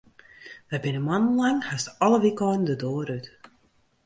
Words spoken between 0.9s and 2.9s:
moannen lang hast alle wykeinen de